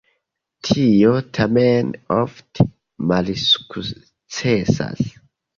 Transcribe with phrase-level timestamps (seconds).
[0.67, 2.67] Tio tamen ofte
[3.13, 5.07] malsukcesas.